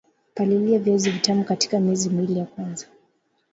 palilia 0.35 0.79
viazi 0.79 1.11
vitamu 1.11 1.43
katika 1.43 1.79
miezi 1.79 2.09
miwili 2.09 2.39
ya 2.39 2.45
kwanza 2.45 2.87